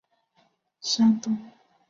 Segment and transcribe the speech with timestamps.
[0.03, 0.03] 山
[1.21, 1.53] 东掖县人。